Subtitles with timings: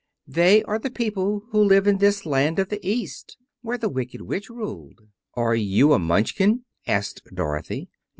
[0.25, 4.21] "They are the people who live in this land of the East where the Wicked
[4.23, 5.01] Witch ruled."
[5.35, 7.87] "Are you a Munchkin?" asked Dorothy.